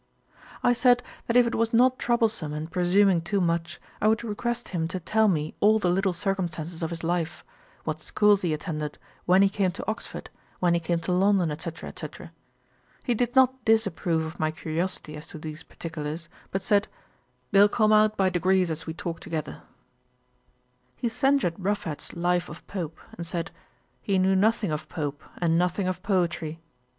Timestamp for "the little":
5.77-6.11